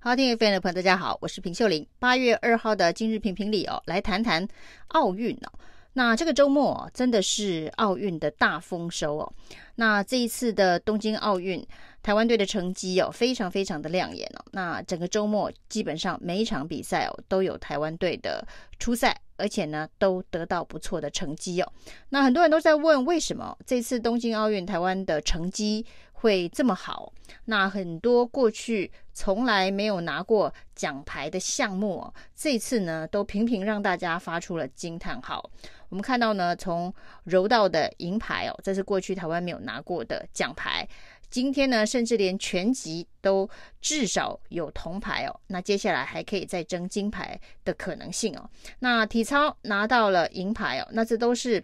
[0.00, 1.84] 好，听 FM 的朋友，大家好，我是平秀玲。
[1.98, 4.46] 八月二号的今日评评理哦，来谈谈
[4.88, 5.52] 奥运哦。
[5.94, 9.32] 那这个周末真的是奥运的大丰收哦。
[9.74, 11.66] 那这一次的东京奥运，
[12.00, 14.44] 台湾队的成绩哦，非常非常的亮眼哦。
[14.52, 18.46] 那整个周末基本上每一场比赛哦，都有台湾队的
[18.78, 21.72] 出赛，而且呢，都得到不错的成绩哦。
[22.10, 25.84] 那很多人都在问，为什么这次东京奥运台湾的成绩
[26.20, 27.12] 会这么好？
[27.44, 35.48] 那很多过去从来没有拿过奖牌的项目哦，这次呢，都频频让大家发出了惊叹号。
[35.88, 36.92] 我们看到呢，从
[37.24, 40.86] 柔道的银牌哦，这是过去台湾没有拿过的奖牌。
[41.30, 43.48] 今天呢，甚至连拳击都
[43.80, 45.40] 至少有铜牌哦。
[45.46, 48.50] 那接下来还可以再争金牌的可能性哦。
[48.80, 51.62] 那体操拿到了银牌哦，那这都是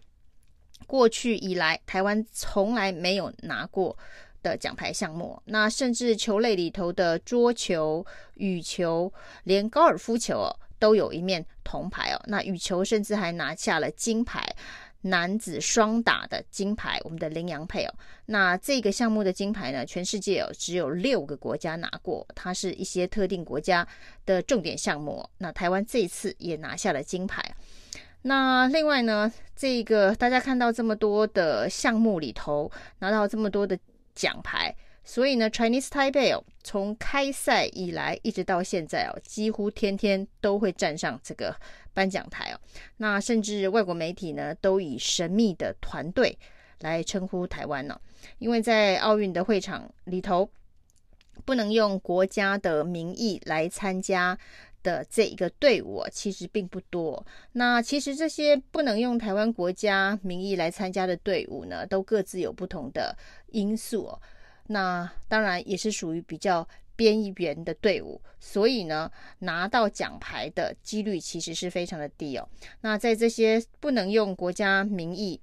[0.86, 3.96] 过去以来台湾从来没有拿过
[4.44, 5.42] 的奖牌项目。
[5.46, 9.12] 那甚至球类里头的桌球、羽球，
[9.42, 10.54] 连高尔夫球哦。
[10.76, 14.44] 都有一面铜牌哦，那羽球甚至还拿下了金牌，
[15.02, 17.94] 男子双打的金牌，我们的麟洋配哦。
[18.26, 23.86] 那这个项目的金牌呢，全世界哦只有六个国家拿过，它是一些特定国家
[24.26, 25.26] 的重点项目。
[25.38, 27.42] 那台湾这一次也拿下了金牌。
[28.22, 33.78] 那另外呢，这个大家看到这么多的项目里头拿到这么多的
[34.14, 34.74] 奖牌。
[35.06, 41.54] 所以呢，Chinese Taipei 哦，从开赛以来一直到现在哦，几乎天天都会站上这个
[41.92, 42.60] 颁奖台哦。
[42.96, 46.38] 那甚至外国媒体呢，都以神秘的团队
[46.80, 48.00] 来称呼台湾呢，
[48.38, 50.48] 因为在奥运的会场里头，
[51.44, 54.38] 不能用国家的名义来参加
[54.84, 57.26] 的这一个队伍，其实并不多。
[57.52, 63.16] 那其实这些不能用台湾国家名义来参加的队伍呢，都各自有不同的
[63.50, 64.16] 因素。
[64.68, 72.48] 那当然也是属于比较边缘的队伍，所以呢，拿到奖牌的几率其实是非常的低哦。
[72.82, 75.40] 那在这些不能用国家名义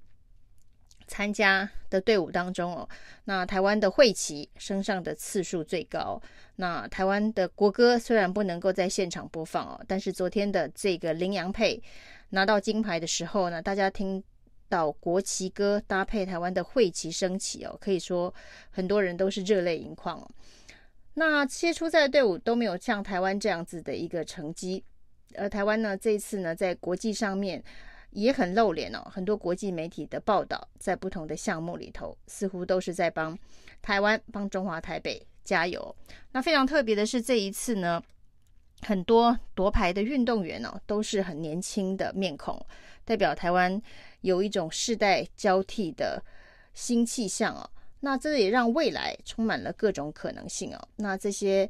[1.12, 2.88] 参加的队伍当中哦，
[3.24, 6.18] 那台湾的会旗升上的次数最高。
[6.56, 11.82] 那台湾的国歌虽然不能够在现场播放哦，但是昨天的这个麟洋配
[12.30, 14.24] 拿到金牌的时候呢，大家听。
[14.68, 18.34] 到国旗歌搭配台湾的会旗升起哦，可以说
[18.70, 20.26] 很多人都是热泪盈眶哦。
[21.12, 24.82] 那这些出赛的队伍都没有像台湾这样子的一个成绩，
[25.36, 27.62] 而台湾呢，这一次呢，在国际上面
[28.12, 29.02] 也很露脸哦。
[29.10, 33.38] 很多国际媒体的报道，在不同的项目里头，似乎都是在帮
[33.82, 35.94] 台湾、帮中华台北加油。
[36.30, 38.02] 那非常特别的是，这一次呢，
[38.82, 42.64] 很多夺牌的运动员哦，都是很年轻的面孔，
[43.04, 43.82] 代表台湾。
[44.22, 46.22] 有一种世代交替的
[46.74, 47.68] 新气象哦，
[47.98, 50.88] 那这也让未来充满了各种可能性哦。
[50.94, 51.68] 那这些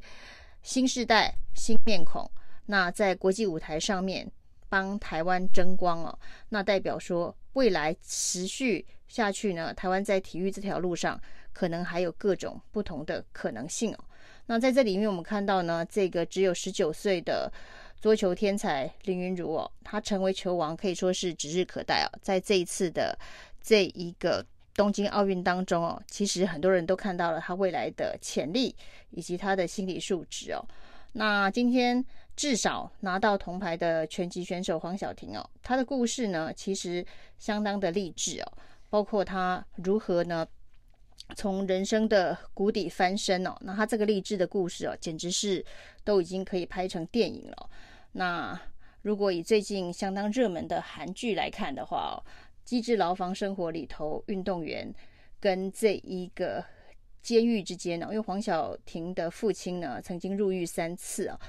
[0.61, 2.29] 新世代新面孔，
[2.67, 4.31] 那在国际舞台上面
[4.73, 6.17] 帮台湾争光哦，
[6.49, 13.99] 那代表说未来持续下去呢，台湾在体育这条路上可能还有各种不同的可能性哦。
[14.47, 17.51] 那在这里面，我们看到呢，这个只有十九岁的。
[18.01, 22.09] 桌球天才林昀儒哦，他成为球王可以说是指日可待哦。
[22.21, 23.17] 在这一次的
[23.61, 28.75] 这一个东京奥运当中哦，其实很多人都看到了他未来的潜力
[29.11, 30.59] 以及他的心理素质哦。
[31.13, 32.03] 那今天
[32.35, 37.05] 至少拿到铜牌的拳击选手黄晓婷哦，她的故事呢，其实
[37.37, 38.51] 相当的励志哦，
[38.89, 40.45] 包括她如何呢
[41.35, 43.55] 从人生的谷底翻身哦。
[43.61, 45.63] 那她这个励志的故事哦，简直是
[46.03, 47.69] 都已经可以拍成电影了。
[48.13, 48.59] 那
[49.03, 52.23] 如果以最近相当热门的韩剧来看的话哦，
[52.63, 54.93] 《机智牢房生活》里头运动员
[55.39, 56.63] 跟这一个
[57.21, 61.39] 监狱之间呢，因为黄晓婷的父亲呢曾经入狱三次啊，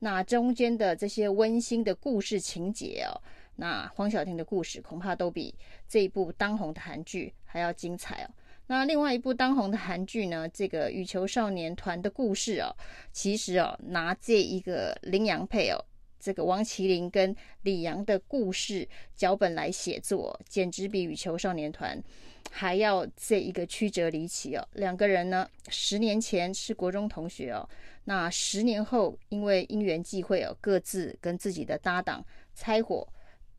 [0.00, 3.20] 那中间的这些温馨的故事情节哦，
[3.56, 5.54] 那黄晓婷的故事恐怕都比
[5.88, 8.30] 这一部当红的韩剧还要精彩哦。
[8.66, 12.68] 那另外一部当红的韩剧呢，这个羽球少年团的故事哦，
[13.12, 15.84] 其实哦拿这一个羚羊配哦。
[16.18, 22.02] 这个王麒麟跟李阳的故事脚本来写作，简直比羽球少年团
[22.50, 24.68] 还要这一个曲折离奇哦。
[24.74, 27.68] 两个人呢，十年前是国中同学哦，
[28.04, 32.24] 那十年后因为因缘际会哦，各自跟自己的搭档
[32.54, 33.06] 拆伙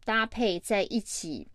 [0.03, 1.47] 搭配在一起，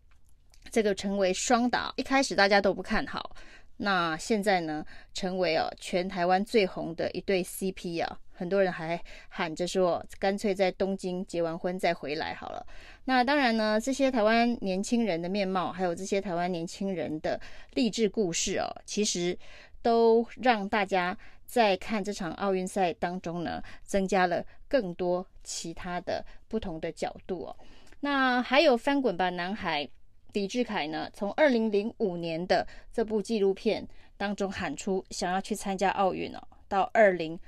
[0.70, 1.92] 这个成为双打。
[1.96, 3.34] 一开始大家都不看好，
[3.78, 8.20] 那现在呢，成为哦全台湾最红的一对 CP 啊。
[8.34, 12.66] 很多人还喊着说，干脆在东京结完婚再回来好了。
[13.04, 17.40] 那当然呢，这些台湾年轻人的面貌，还有这些台湾年轻人的
[17.74, 19.38] 励志故事哦，其实
[19.80, 21.16] 都让大家
[21.46, 27.56] 在看这场奥运赛当中呢，增加了更多其他的不同的角度哦。
[28.00, 29.88] 那还有翻滚吧，男孩
[30.32, 37.38] 李志凯呢，从二零零五年的这部纪录片当中喊出想要去参加奥运哦，到二零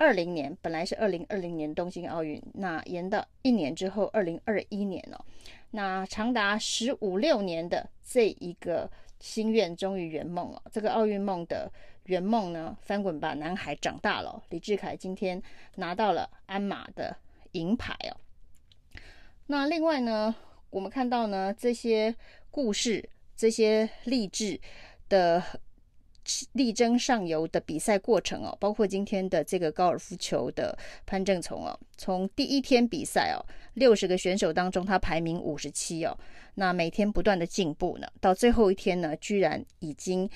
[0.00, 5.22] 二零年，本来是二零二零年东京奥运，那延到一年之后，二零二一年哦，
[5.72, 11.70] 那长达十五六年的这一个心愿终于圆梦了，这个奥运梦的。
[12.06, 12.76] 圆梦呢？
[12.80, 14.42] 翻滚吧，男孩长大了。
[14.48, 15.40] 李志凯今天
[15.76, 17.14] 拿到了鞍马的
[17.52, 18.16] 银牌哦。
[19.46, 20.34] 那另外呢，
[20.70, 22.12] 我们看到呢，这些
[22.50, 24.58] 故事，这些励志
[25.08, 25.40] 的
[26.52, 30.76] 力争上游的比赛过程哦，包括今天的这个高尔夫球的
[31.06, 33.38] 潘正从哦，从第一天比赛哦，
[33.74, 36.16] 六十个选手当中他排名五十七哦，
[36.54, 40.28] 那每天不断的进步呢，到最后一天呢，居然已经。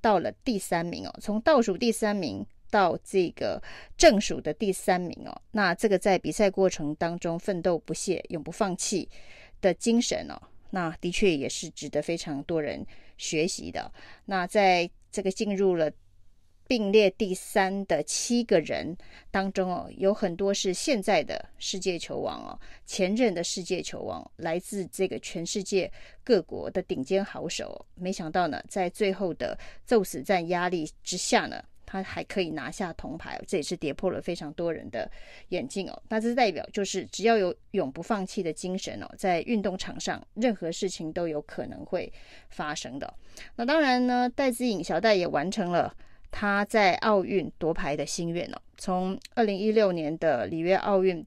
[0.00, 3.60] 到了第三名哦，从倒数第三名到这个
[3.96, 9.08] 正数的第三名哦，那这个在比赛过程当中奋斗不懈、永不放弃
[9.60, 10.40] 的精神哦，
[10.70, 12.86] 那的确也是值得非常多人
[13.16, 13.90] 学习的。
[14.26, 15.90] 那在这个进入了。
[16.70, 18.94] 并列第三的七个人
[19.30, 25.90] 当中哦，有很多是现在的世界球王哦，前任的世界球王，来自这个全世界
[26.22, 27.86] 各国的顶尖好手。
[27.94, 35.10] 没想到呢，在最后的宙斯战压力之下呢，他还可以拿下铜牌，这也是跌破了非常多人的
[35.48, 36.02] 眼镜哦。
[36.10, 42.12] 那这代表就是只要有永不放弃的精神哦，在运动场上任何事情都有可能会
[42.50, 43.14] 发生的。
[43.56, 45.94] 那当然呢，戴资颖小戴也完成了。
[46.30, 51.24] 他在奥运夺牌的心愿哦，从二零一六年的里约奥运，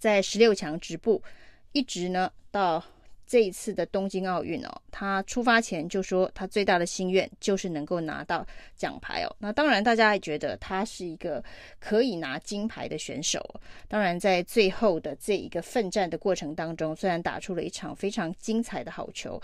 [0.00, 1.22] 在十六强止步，
[1.70, 2.84] 一直呢到
[3.28, 8.44] 这一次的东京奥运哦，他出发前就说他最大的心愿就是能够拿到
[8.74, 9.36] 奖牌哦。
[9.38, 11.44] 那当然，大家还觉得他是一个
[11.78, 13.38] 可以拿金牌的选手。
[13.86, 19.40] 当然，在最后的这一个奋战的过程当中，虽然打出了一场非常精彩的好球。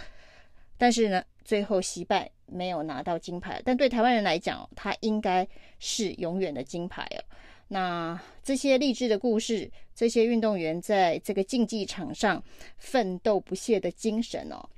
[0.77, 3.63] 但是呢，最后惜败，没有拿到金牌。
[3.65, 5.47] 但对台湾人来讲，他应该
[5.79, 7.23] 是永远的金牌哦。
[7.69, 12.43] 那这些励志的故事，这些运动员在这个竞技场上
[12.77, 14.69] 奋斗不懈的精神哦，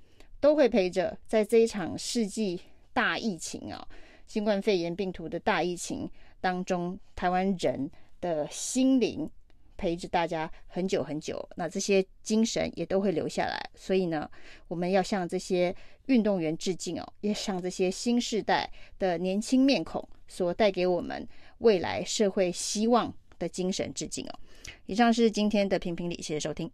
[0.41, 2.61] 都会陪着在这一场世纪
[2.93, 3.87] 大疫情啊，
[4.27, 6.11] 新冠肺炎病毒的大疫情
[6.41, 7.91] 当中，台湾人
[8.21, 9.31] 的心灵。
[9.79, 13.63] 陪着大家很久很久，那这些精神也都会留下来。
[13.75, 14.27] 所以呢，
[14.69, 24.39] 我们要向这些运动员致敬哦，也向这些新世代的年轻面孔所带给我们未来社会希望的精神致敬哦。
[24.87, 26.71] 以上是今天的评评理，谢谢收听。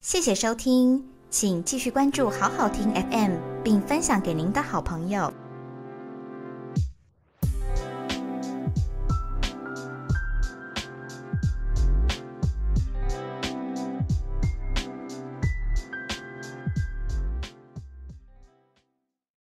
[0.00, 5.32] 谢谢收听，请继续关注好好听 FM，并分享给您的好朋友。